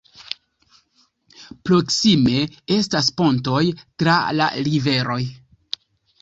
[1.69, 2.39] Proksime
[2.77, 5.21] estas pontoj tra la riveroj.